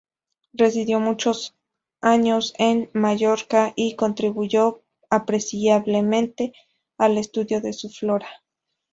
[0.53, 1.53] Residió muchos
[2.01, 4.81] años en Mallorca, y contribuyó
[5.11, 6.53] apreciablemente
[6.97, 8.27] al estudio de su flora.